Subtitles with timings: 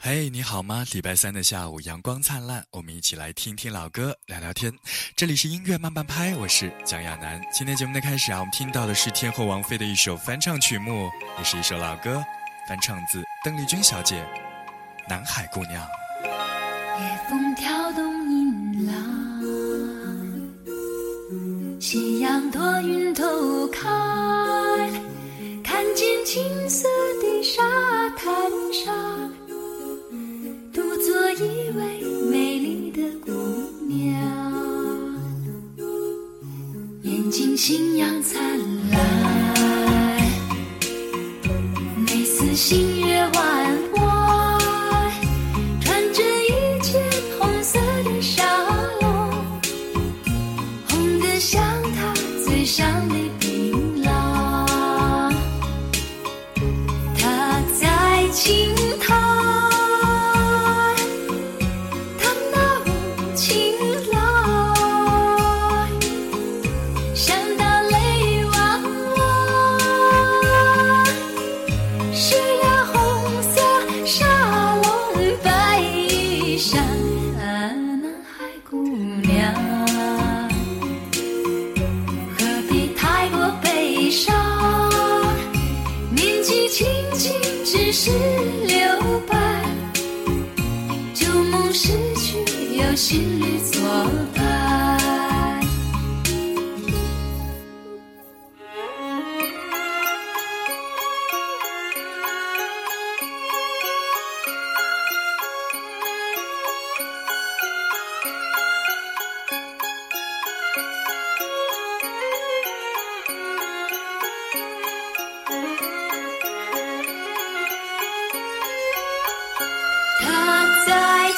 [0.00, 0.84] 嘿，你好吗？
[0.92, 4.72] 礼拜三的下午，阳光灿烂，我们一起来听听老歌，聊聊天。
[5.16, 7.42] 这里是音乐慢半拍，我是蒋亚楠。
[7.52, 12.24] 今天节目的开始啊，我们听到的是天后王菲的一首翻唱曲目，也是一首老歌，
[12.68, 14.22] 翻唱自邓丽君小姐，
[15.08, 15.84] 《南海姑娘》。
[17.00, 18.94] 夜风挑动银浪，
[21.80, 23.90] 夕阳托云头看，
[25.64, 26.88] 看见青色
[27.20, 27.60] 的沙
[28.10, 28.32] 滩
[28.72, 29.47] 上。
[31.08, 33.32] 做一位美丽的姑
[33.88, 34.14] 娘，
[37.02, 38.38] 眼睛星阳灿
[38.90, 39.00] 烂，
[42.04, 43.78] 眉似星月弯，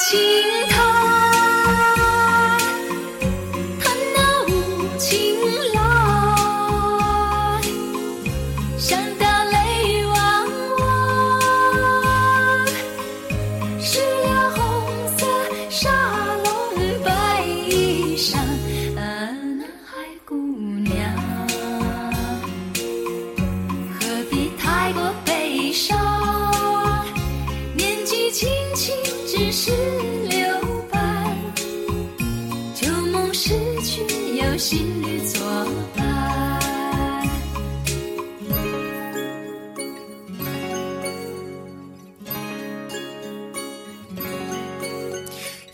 [0.03, 0.80] 青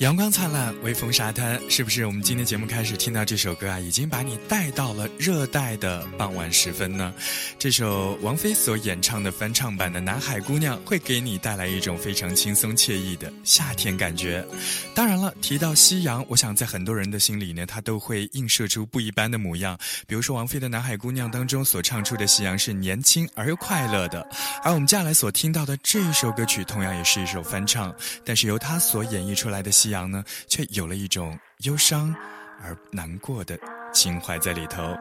[0.07, 2.07] 阳光灿烂，微风沙滩，是不是？
[2.07, 7.13] 我们今天节目开始听到这首歌啊，已经把你带到了热带的傍晚时分呢？
[7.59, 14.47] 这首王菲所演唱的翻唱版的《南海姑娘》，会给你带来一种非常轻松惬意的夏天感觉。
[14.95, 19.77] 当然了，提到夕阳，我想在很多人的心里呢，它都会映射出不一般的模样。
[20.07, 24.25] 比如说王菲的《南海姑娘》当中所唱出的夕阳是年轻而又快乐的，
[24.63, 27.93] 而我们接下来所听到的这一首歌曲，同样也是一首翻唱，
[28.25, 29.96] 但是由她所演绎出来的夕阳。
[30.05, 32.15] 呢，却有了一种忧伤
[32.63, 33.59] 而难过的
[33.95, 34.95] 情怀在里头。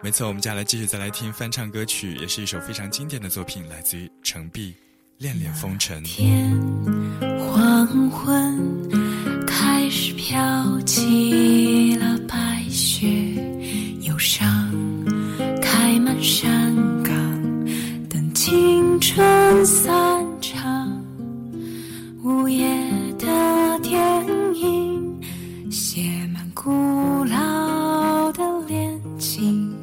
[0.00, 4.70] 没错，我们接下来继续再来听翻唱歌曲，也是一首非常经典的作品，来自于程璧
[5.18, 6.02] 《恋恋风尘》。
[6.06, 6.50] 天
[7.38, 13.06] 黄昏，开始飘起了白雪，
[14.00, 14.48] 忧伤
[15.60, 17.14] 开满山岗，
[18.08, 19.94] 等青春散
[20.40, 21.04] 场，
[22.24, 22.71] 午夜。
[26.54, 29.74] 古老的恋情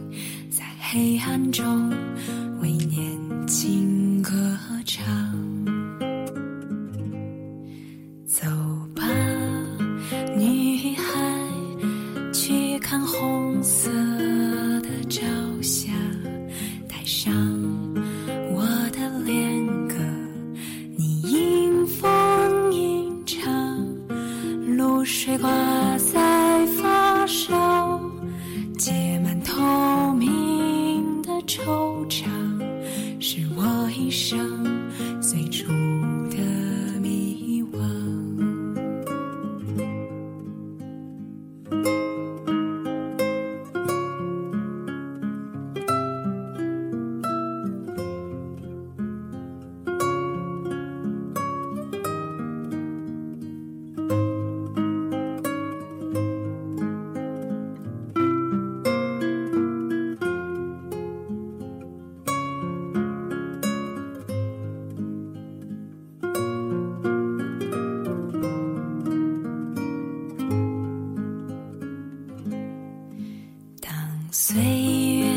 [0.52, 1.92] 在黑暗中
[74.42, 75.29] 岁月。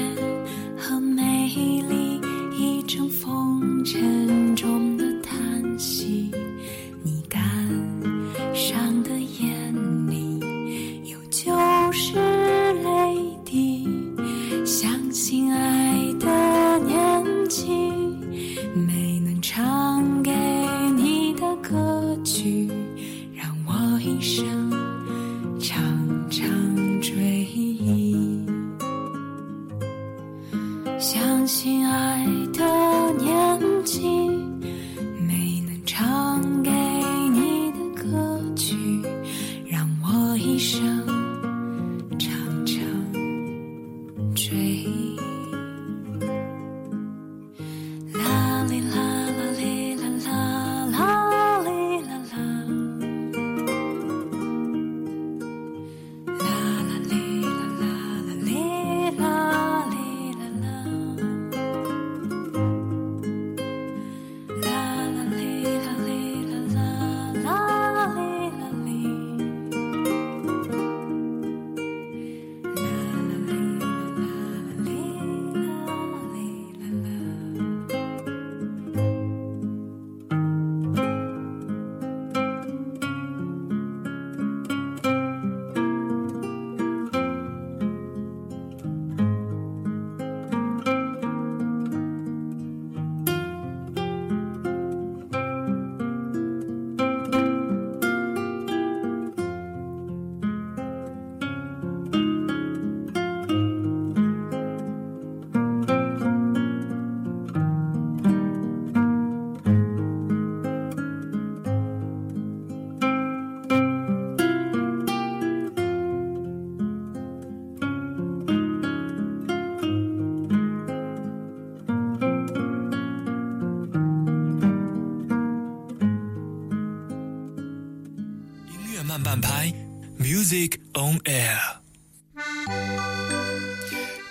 [129.22, 129.72] 慢半拍
[130.19, 131.56] ，Music on Air。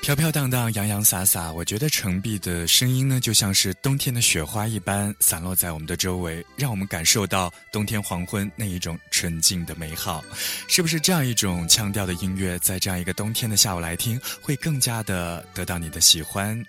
[0.02, 10.22] 飘飘荡荡，洋洋洒洒，我觉得城壁的声音呢，就像是冬天的雪花一般散落在我们的周围，让我们感受到冬天黄昏那一种纯净的美好。
[10.68, 16.62] 是不是这样一种腔调的音乐，在这样一个冬天的下午来听，会更加的得到你的喜欢？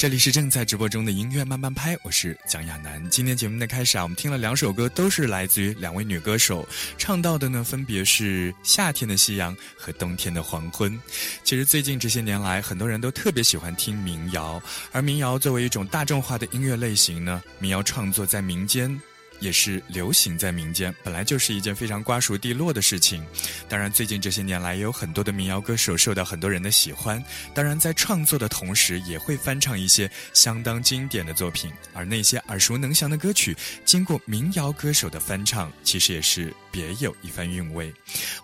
[0.00, 3.06] 这里是正在直播中的音乐慢慢拍，我是蒋亚楠。
[3.10, 6.66] 今天节目的开始啊，我们听了两首歌，都是来自于两位女歌手，
[6.96, 10.98] 唱到的呢分别是夏天的夕阳和冬天的黄昏。
[11.44, 14.58] 其实最近这些年来，很多人都特别喜欢听民谣，
[14.90, 18.98] 而民谣作为一种大众化的音乐类型呢，民谣创作在民间。
[19.40, 23.26] 也是流行在民间，本来就是一件非常瓜熟蒂落的事情。
[23.68, 27.22] 当然，最近这些年来，也有很多的民谣歌手受到很多人的喜欢。
[27.54, 31.72] 当然，在创作的同时，也会翻唱一些相当经典的作品。
[31.92, 37.92] 而那些耳熟能详的歌曲，经过民谣歌手的翻唱，其实也是别有一番韵味。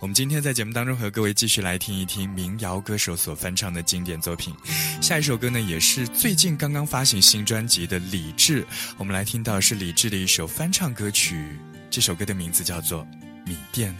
[0.00, 4.54] 我们今天在节目当中和各位继续来听一听民谣歌手所翻唱的经典作品。
[5.00, 8.66] 下一首歌呢，也是最近刚刚发行新专辑的李志。
[8.96, 11.58] 我们来听到是李志的一首翻唱歌曲，
[11.90, 13.02] 这首歌的名字叫做
[13.46, 13.94] 《米店》。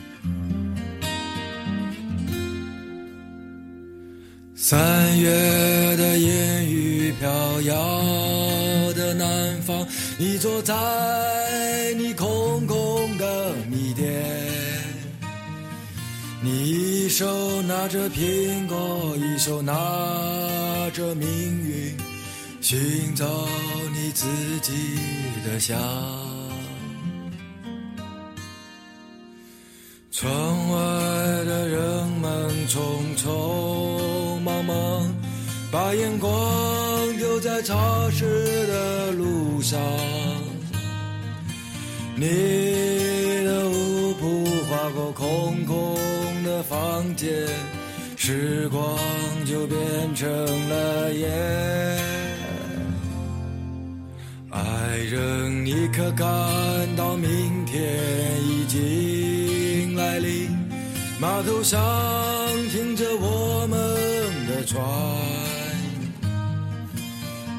[4.59, 5.29] 三月
[5.97, 7.75] 的烟雨飘摇
[8.95, 9.87] 的南方，
[10.19, 10.75] 你坐在
[11.99, 12.77] 你空空
[16.69, 19.73] 一手拿着苹果，一手拿
[20.93, 21.29] 着命
[21.63, 21.97] 运，
[22.61, 23.25] 寻找
[23.95, 24.27] 你自
[24.63, 24.73] 己
[25.47, 25.79] 的香。
[30.11, 30.29] 窗
[30.73, 30.79] 外
[31.45, 35.15] 的人们匆匆忙忙，
[35.71, 39.81] 把眼光丢在潮湿的路上。
[42.17, 42.27] 你
[43.45, 45.97] 的舞步划过空空
[46.57, 47.29] 的房间，
[48.17, 48.81] 时光
[49.45, 49.79] 就变
[50.15, 50.27] 成
[50.71, 51.31] 了烟。
[54.51, 56.27] 爱人，你可感
[56.97, 57.83] 到明天
[58.43, 60.49] 已经来临？
[61.21, 61.79] 码头上
[62.71, 63.77] 停着我们
[64.49, 64.83] 的船，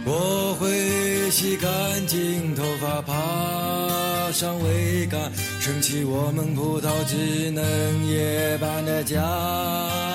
[0.06, 1.70] 我会洗干
[2.08, 10.07] 净头发，爬上桅杆，撑起我们葡萄枝嫩叶般的家。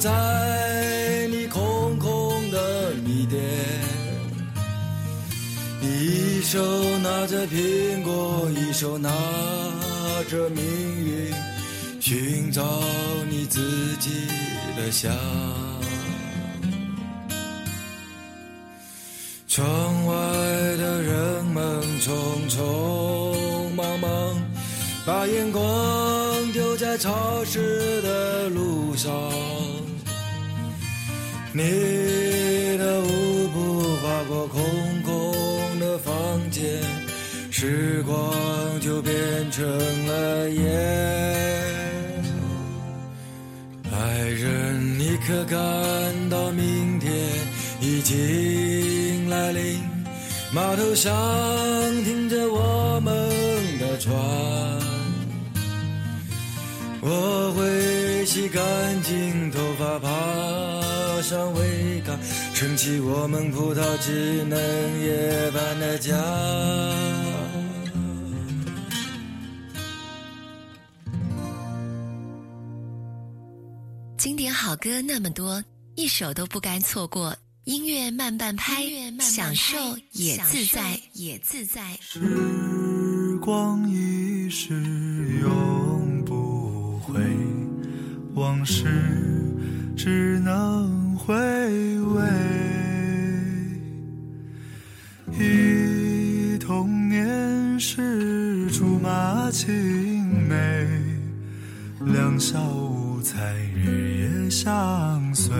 [0.00, 3.38] 在你空空的米店，
[5.78, 6.58] 你一手
[7.00, 9.10] 拿着苹果，一手拿
[10.30, 10.64] 着命
[11.04, 11.30] 运，
[12.00, 12.62] 寻找
[13.28, 14.26] 你自己
[14.74, 15.14] 的香。
[19.46, 20.14] 窗外
[20.78, 24.42] 的人们匆匆忙忙，
[25.04, 25.62] 把眼光
[26.52, 28.19] 丢在潮湿的
[31.52, 34.62] 你的舞步划过空
[35.02, 36.62] 空的房间，
[37.50, 38.16] 时光
[38.80, 39.12] 就变
[39.50, 39.66] 成
[40.06, 40.62] 了烟。
[43.92, 45.58] 爱人，你可感
[46.30, 47.12] 到明天
[47.80, 49.80] 已经来临？
[50.52, 51.12] 码头上
[52.04, 53.12] 停着我们
[53.78, 54.14] 的船，
[57.00, 58.62] 我会洗干
[59.02, 59.98] 净头发，
[61.20, 62.18] 爬上桅杆，
[62.54, 64.58] 撑起我们葡萄枝嫩
[65.02, 66.16] 叶般的家。
[74.16, 75.62] 经典好歌那么多，
[75.94, 77.36] 一首都不该错过。
[77.64, 78.86] 音乐慢半拍，
[79.20, 79.76] 享受
[80.12, 81.98] 也自在，也自在。
[82.00, 84.72] 时光一逝
[85.42, 87.20] 永不回，
[88.32, 88.86] 往事
[89.94, 90.99] 只能
[91.30, 91.36] 回
[92.00, 92.20] 味。
[95.38, 99.68] 忆童年时竹马青
[100.48, 100.88] 梅，
[102.04, 105.54] 两小无猜日夜相随。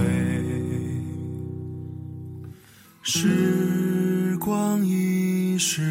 [3.03, 5.83] 时光一逝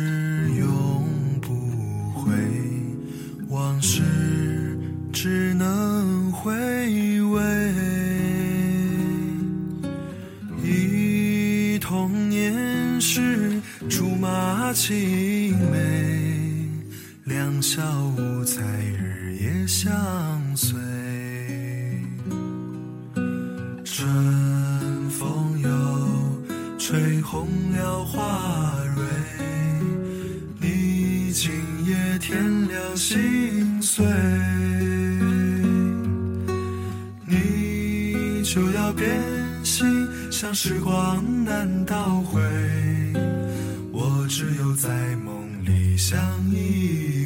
[45.00, 46.20] 在梦里相
[46.52, 47.19] 依。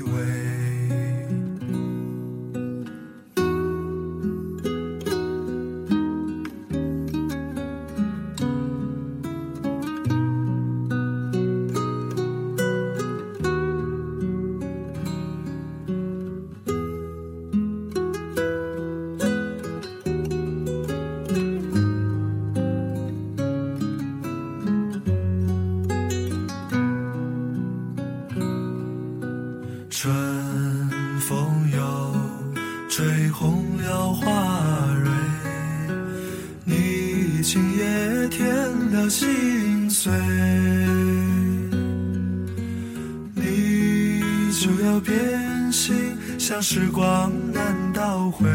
[46.63, 48.47] 时光难倒回，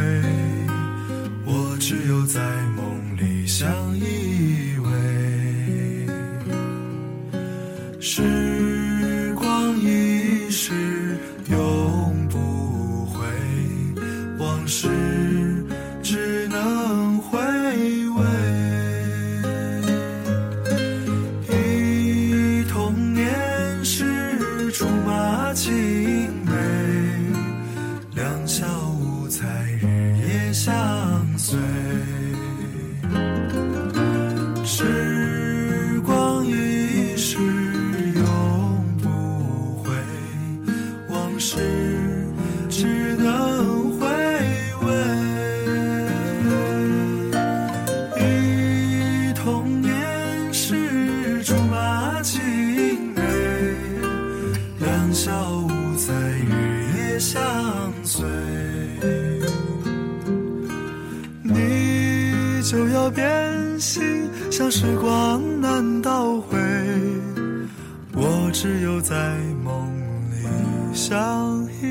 [70.98, 71.86] 相依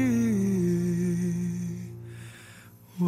[2.99, 3.07] 偎。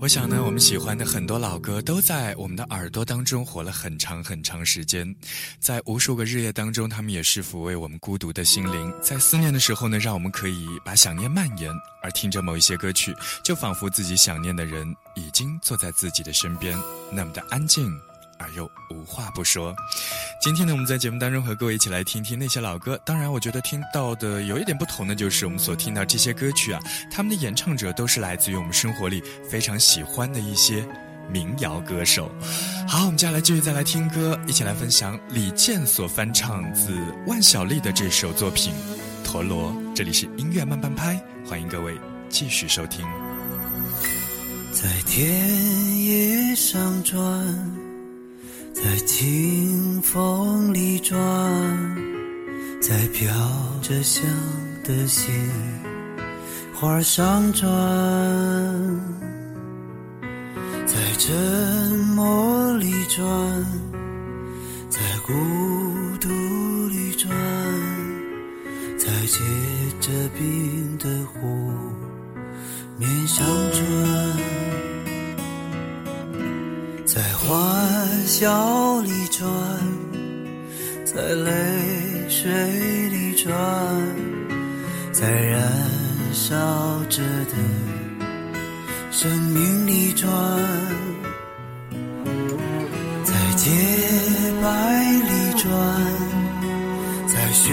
[0.00, 5.14] 我想呢，我们喜欢的很多老歌都在我们的耳朵当中活了很长很长时间，
[5.60, 11.70] 在无数个日夜当中，他们也是抚慰我们孤独的心灵，在思念的时候呢，让我们可以把想念蔓延，
[12.02, 16.76] 而听着某一些歌曲，就仿佛自己想念的人已经坐在自己的身边，
[17.12, 17.88] 那么的安静。
[18.44, 19.74] 而又无话不说。
[20.42, 23.00] 今天呢，我们在节目当中和各位一起来听听那些老歌。
[23.04, 30.86] 当然，我觉得听到的有一点不同的就是，我们所听到这些歌曲啊，他们的演唱者都是来自于我们生活里非常喜欢的一些
[31.30, 32.30] 民谣歌手。
[32.86, 36.94] 好，我们接下来继续再来听歌，一起来分享李健所翻唱自
[37.26, 38.74] 万晓利的这首作品
[39.24, 39.72] 《陀螺》。
[39.94, 41.98] 这里是音乐慢半拍，欢迎各位
[42.28, 43.06] 继续收听。
[44.72, 47.83] 在田野上转。
[48.74, 51.16] 在清风里转，
[52.82, 53.32] 在飘
[53.80, 54.24] 着香
[54.82, 55.32] 的鲜
[56.74, 57.70] 花上转，
[60.84, 61.32] 在沉
[62.16, 63.24] 默里转，
[64.90, 65.32] 在孤
[66.20, 66.28] 独
[66.88, 67.30] 里转，
[68.98, 69.38] 在结
[70.00, 71.72] 着冰的湖
[72.98, 73.84] 面上转。
[77.06, 77.54] 在欢
[78.26, 79.46] 笑里转，
[81.04, 81.50] 在泪
[82.28, 82.50] 水
[83.10, 83.52] 里转，
[85.12, 85.62] 在燃
[86.32, 86.56] 烧
[87.10, 87.54] 着的
[89.10, 90.30] 生命里转，
[93.24, 93.70] 在洁
[94.62, 95.70] 白里转，
[97.28, 97.72] 在雪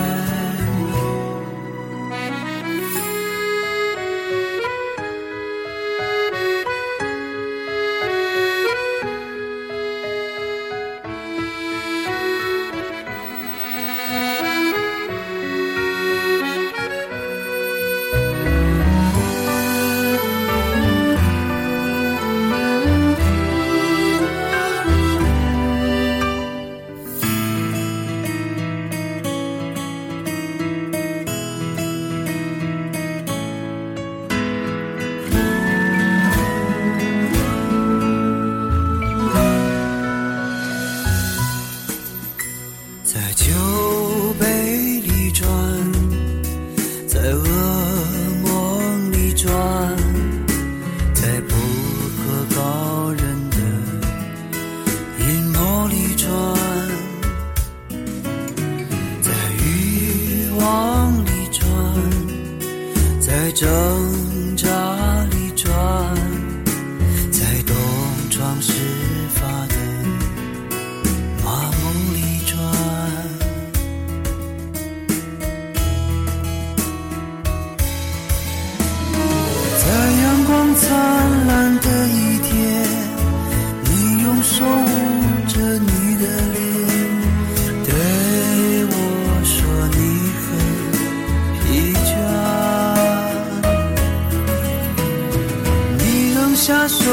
[97.03, 97.09] 手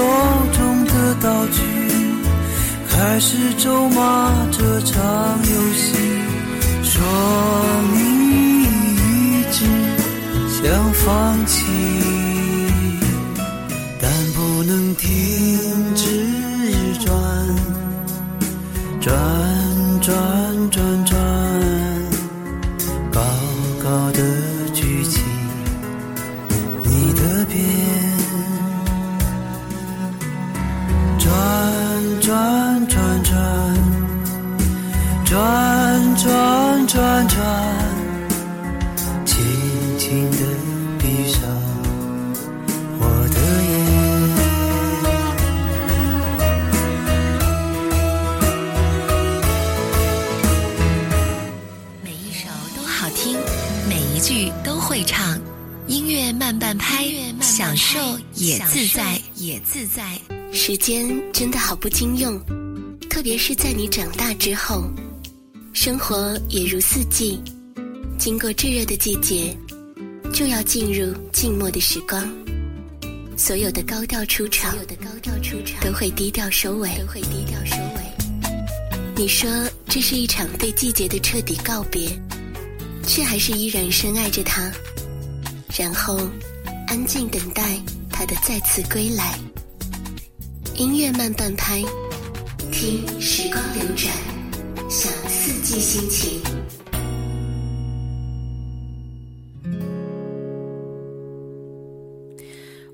[0.52, 1.62] 中的道具
[2.90, 4.94] 开始咒骂这场
[5.38, 5.96] 游戏，
[6.82, 7.02] 说
[7.92, 7.96] 你
[8.64, 9.64] 一直
[10.50, 11.64] 想放弃，
[14.00, 15.08] 但不能停
[15.94, 16.04] 止，
[17.04, 17.08] 转
[19.00, 19.14] 转
[20.02, 20.37] 转。
[55.88, 57.06] 音乐慢半拍，
[57.40, 57.98] 享受
[58.34, 60.20] 也自在，也自在。
[60.52, 62.38] 时间真的好不经用，
[63.08, 64.84] 特别是在你长大之后，
[65.72, 67.40] 生活也如四季，
[68.18, 69.56] 经过炙热的季节，
[70.30, 72.30] 就要进入静默的时光。
[73.34, 78.52] 所有的高调出场，所有的高调出场都会低调收尾都会低调收尾。
[79.16, 79.48] 你说
[79.88, 82.10] 这是一场对季节的彻底告别，
[83.06, 84.70] 却还是依然深爱着它。
[85.76, 86.18] 然后，
[86.88, 87.62] 安静等待
[88.10, 89.38] 他的再次归来。
[90.74, 91.82] 音乐慢半拍，
[92.72, 94.12] 听时光流转，
[94.88, 96.40] 享四季心情。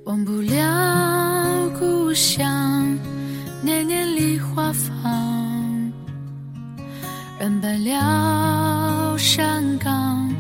[0.04, 2.98] 忘不了故乡，
[3.62, 5.92] 年年梨花放，
[7.38, 10.30] 染白了山岗，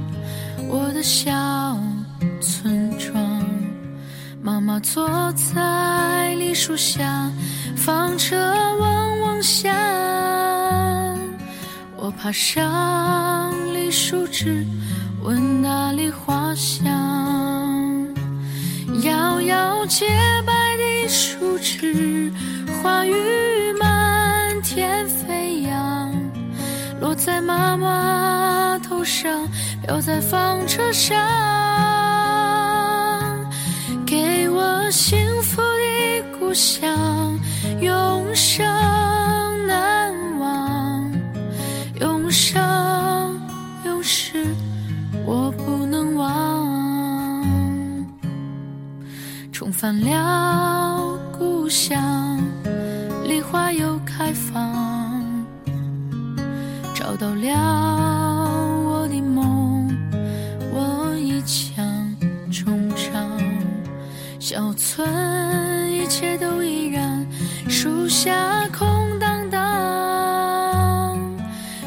[0.68, 1.63] 我的小。
[4.84, 7.30] 坐在梨树下，
[7.74, 8.36] 纺车
[8.78, 9.74] 嗡嗡响。
[11.96, 14.64] 我爬上梨树枝，
[15.22, 16.84] 闻那梨花香。
[19.02, 20.06] 摇摇洁
[20.46, 22.30] 白的树枝，
[22.82, 23.14] 花雨
[23.80, 26.12] 满天飞扬，
[27.00, 29.48] 落在妈妈头上，
[29.82, 31.16] 飘在纺车上。
[34.90, 37.38] 幸福的故乡，
[37.80, 38.64] 永生
[39.66, 41.12] 难忘，
[42.00, 42.60] 永生
[43.84, 44.46] 永世
[45.26, 46.24] 我不能忘。
[49.50, 52.38] 重返了故乡，
[53.24, 55.22] 梨花又开放，
[56.94, 57.93] 找到了
[64.46, 67.26] 小村一切都依然，
[67.66, 71.18] 树下空荡荡，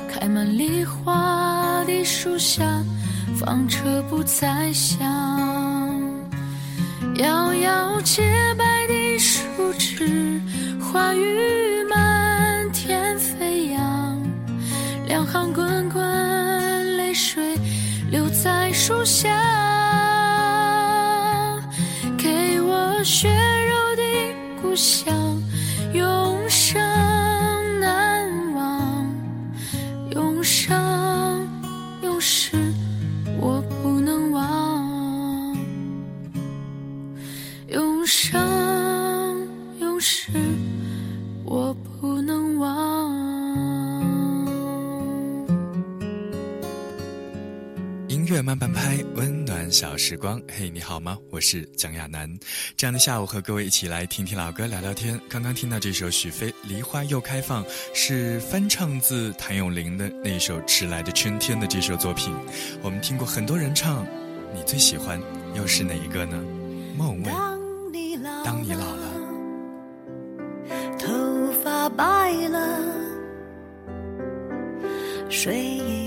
[0.10, 2.84] 开满梨花的树下，
[3.36, 5.08] 纺车不再响。
[7.17, 8.24] 摇摇洁
[8.58, 9.38] 白的树
[9.78, 10.41] 枝，
[10.82, 14.20] 花雨满天飞扬，
[15.06, 17.56] 两行滚滚泪水
[18.10, 19.30] 流在树下。
[23.08, 24.04] 血肉的
[24.62, 25.41] 故乡，
[25.93, 26.78] 永生
[27.80, 29.10] 难忘，
[30.12, 31.48] 永生
[32.04, 32.58] 永世
[33.39, 35.56] 我不能忘，
[37.70, 39.48] 永生
[39.80, 40.30] 永世
[41.46, 43.15] 我不能忘。
[48.10, 49.37] 音乐慢半拍，温
[49.78, 50.42] 小时光。
[50.50, 51.20] 嘿，你好吗？
[51.30, 52.28] 我是蒋亚楠。
[52.76, 55.22] 这样的下午，和各位一起来听听老歌，聊聊天。
[55.30, 57.63] 刚刚听到这首许飞《梨花又开放》，
[57.94, 62.34] 是翻唱自谭咏麟的那首《迟来的春天》的这首作品。
[62.82, 64.04] 我们听过很多人唱，
[64.52, 65.22] 你最喜欢
[65.54, 66.44] 又是哪一个呢？
[66.98, 67.32] 莫文蔚。
[68.44, 69.06] 当你老了，
[70.98, 72.80] 头发白了，
[75.30, 76.07] 睡意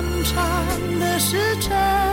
[0.00, 2.07] 漫长的时辰。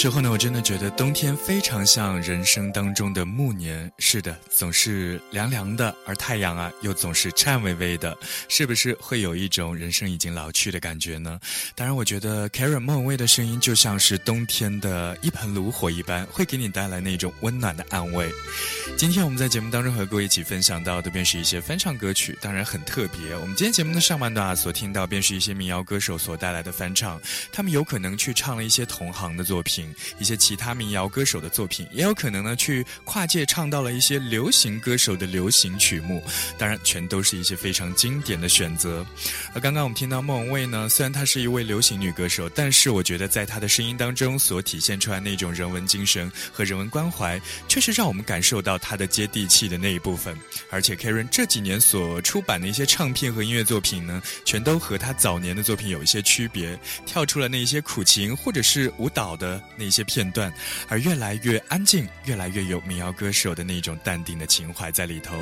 [0.00, 3.92] 时候呢，我真的觉得冬天非常像人生当中的暮年。
[3.98, 8.16] 是的，总是凉凉的，而太阳啊，又总是颤巍巍的，
[8.48, 11.38] 是不是会有一种人生已经老去的感觉呢？
[11.74, 18.32] 当然，我觉得 Karen 莫文蔚的声音就像是冬天的一盆炉火一般，会给你带来那种温暖的安慰。
[18.96, 23.36] 今天我们在节目当中和各位一起分享到的，便是一些翻唱歌曲，当然很特别。
[23.36, 27.20] 我们今天节目的上半段啊，所听到便是一些民谣歌手所带来的翻唱，
[27.52, 36.22] 他们有可能去唱了一些同行的作品，一些其他民谣歌手的作品，也有可能呢去跨界唱到了一些流行歌手的流行曲目，
[36.58, 39.06] 当然全都是一些非常经典的选择。
[39.54, 50.36] 而刚刚我们听到莫文蔚呢，虽然她是一位流行女歌手，但是我觉得在她的声音当中所体现出来那种人文精神和人文关怀，确实让我们感受到她的接地气的那一部分。
[50.70, 60.52] 而且 Karen 这几年所出版的一些唱片和音乐作品呢，全都和她早年的作品有一些区别，跳出了那些苦情或者是舞蹈的那些片段，
[60.88, 65.36] 而越来越安静，越来越有民谣歌手的那种淡定的情怀在里头。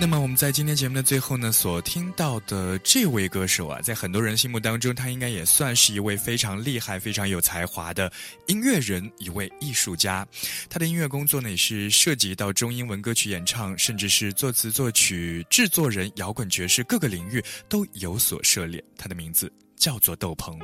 [0.00, 8.10] 那么我们在今天节目的最后呢，所听到的这位歌手啊，在很多人心目当中，他应该也算是一位非常厉害、非常有才华的
[8.46, 10.24] 音乐人，一位艺术家。
[10.70, 18.82] 他的音乐工作呢，也是涉及到中英文歌曲演唱，甚至是作词作曲、制作人、摇滚爵士各个领域都有所涉猎。
[18.96, 20.58] 他的名字叫做窦鹏。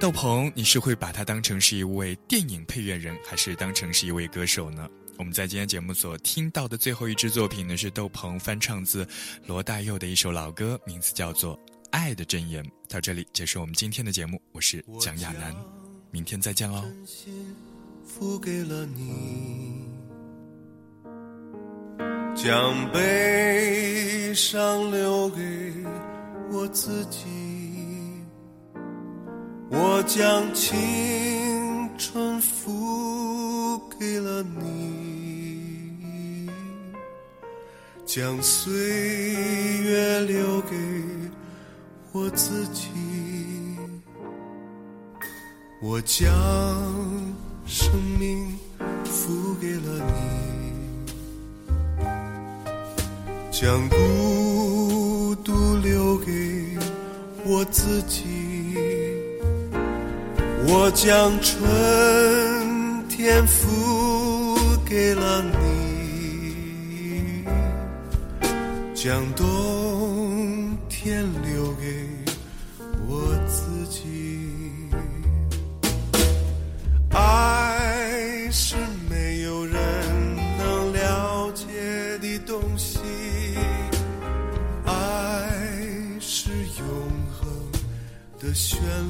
[0.00, 4.88] 窦鹏，你是会把他当成是一位电影配乐人，还是当成是一位歌手呢？
[5.18, 9.06] 我们在今天节目所听到的最后一支作品呢，是窦鹏翻唱自
[9.46, 11.54] 罗大佑的一首老歌，名字叫做
[11.90, 12.64] 《爱的箴言》。
[12.88, 15.54] 到这里结束我们今天的节目，我是蒋亚楠，
[16.10, 16.80] 明天再见喽。
[16.80, 17.54] 真心
[18.02, 19.84] 付给了你，
[22.34, 25.42] 将悲伤留给
[26.50, 27.20] 我自己，
[29.72, 36.50] 我将青春付给了你，
[38.04, 38.72] 将岁
[39.84, 40.76] 月留给
[42.10, 42.88] 我自己。
[45.80, 46.18] 我将
[47.64, 48.58] 生命
[49.04, 50.10] 付给了你，
[53.52, 56.76] 将孤独留给
[57.44, 58.39] 我自己。
[60.72, 64.56] 我将春天付
[64.88, 67.44] 给了你，
[68.94, 72.06] 将冬天留给
[73.08, 73.98] 我自己。
[77.10, 78.76] 爱是
[79.08, 79.76] 没有人
[80.56, 81.66] 能了解
[82.20, 83.00] 的东西，
[84.86, 85.50] 爱
[86.20, 86.86] 是永
[87.32, 87.48] 恒
[88.38, 89.09] 的旋律，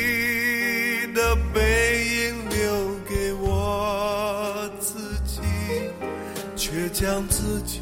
[1.53, 5.41] 背影留给我自己，
[6.55, 7.81] 却将自己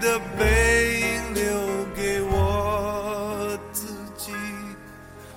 [0.00, 1.44] 的背影留
[1.94, 3.86] 给我自
[4.16, 4.32] 己，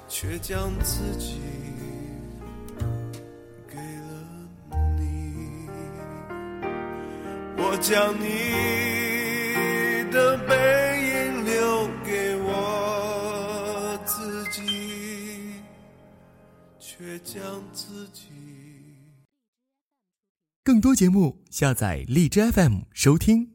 [0.07, 1.41] 却将自己
[3.67, 4.13] 给了
[4.97, 5.67] 你。
[7.57, 8.23] 我将你
[10.09, 10.53] 的背
[11.11, 14.61] 影留给我自己，
[16.79, 18.29] 却将自己。
[20.63, 23.52] 更多节目，下载荔枝 FM 收听。